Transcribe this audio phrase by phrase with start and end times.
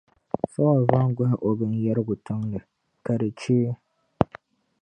[0.51, 2.59] Saul va n-gɔhi o binyɛrigu tiŋli,
[3.05, 3.71] ka di cheei.